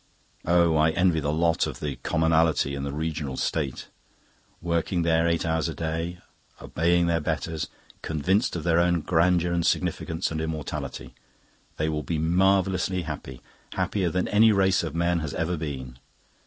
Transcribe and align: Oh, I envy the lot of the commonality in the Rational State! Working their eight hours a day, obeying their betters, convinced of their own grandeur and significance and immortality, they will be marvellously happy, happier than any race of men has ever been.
Oh, 0.47 0.77
I 0.77 0.89
envy 0.89 1.19
the 1.19 1.31
lot 1.31 1.67
of 1.67 1.79
the 1.79 1.97
commonality 1.97 2.73
in 2.73 2.81
the 2.81 2.91
Rational 2.91 3.37
State! 3.37 3.87
Working 4.59 5.03
their 5.03 5.27
eight 5.27 5.45
hours 5.45 5.69
a 5.69 5.75
day, 5.75 6.17
obeying 6.59 7.05
their 7.05 7.19
betters, 7.19 7.67
convinced 8.01 8.55
of 8.55 8.63
their 8.63 8.79
own 8.79 9.01
grandeur 9.01 9.53
and 9.53 9.63
significance 9.63 10.31
and 10.31 10.41
immortality, 10.41 11.13
they 11.77 11.87
will 11.87 12.01
be 12.01 12.17
marvellously 12.17 13.03
happy, 13.03 13.43
happier 13.73 14.09
than 14.09 14.27
any 14.29 14.51
race 14.51 14.81
of 14.81 14.95
men 14.95 15.19
has 15.19 15.35
ever 15.35 15.55
been. 15.55 15.99